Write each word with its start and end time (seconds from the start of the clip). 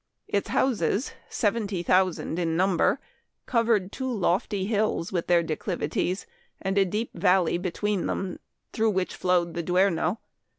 Its 0.27 0.49
houses, 0.49 1.13
seventy 1.29 1.83
thousand 1.83 2.39
in 2.39 2.57
number, 2.57 2.99
covered 3.45 3.91
two 3.91 4.11
lofty 4.11 4.65
hills 4.65 5.11
with 5.11 5.27
their 5.27 5.43
de 5.43 5.55
clivities, 5.55 6.25
and 6.59 6.75
a 6.79 6.85
deep 6.85 7.11
valley 7.13 7.59
between 7.59 8.07
them, 8.07 8.39
through 8.73 8.89
which 8.89 9.13
flowed 9.13 9.53
the 9.53 9.61
Duero. 9.61 10.17